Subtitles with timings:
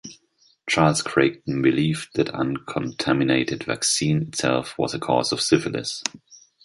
[0.67, 6.01] Charles Creighton believed that uncontaminated vaccine itself was a cause of syphilis.